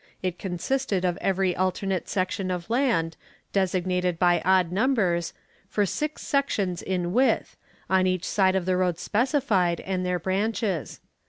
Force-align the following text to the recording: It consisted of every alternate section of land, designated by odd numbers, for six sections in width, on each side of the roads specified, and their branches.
It 0.23 0.39
consisted 0.39 1.05
of 1.05 1.15
every 1.17 1.55
alternate 1.55 2.09
section 2.09 2.49
of 2.49 2.71
land, 2.71 3.15
designated 3.53 4.17
by 4.17 4.41
odd 4.43 4.71
numbers, 4.71 5.31
for 5.69 5.85
six 5.85 6.23
sections 6.23 6.81
in 6.81 7.13
width, 7.13 7.55
on 7.87 8.07
each 8.07 8.25
side 8.25 8.55
of 8.55 8.65
the 8.65 8.77
roads 8.77 9.01
specified, 9.03 9.79
and 9.81 10.03
their 10.03 10.17
branches. 10.17 11.01